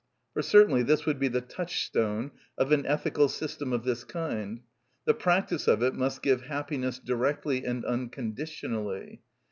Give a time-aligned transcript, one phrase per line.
[0.33, 4.61] For certainly this would be the touchstone of an ethical system of this kind;
[5.05, 9.21] the practice of it must give happiness directly and unconditionally.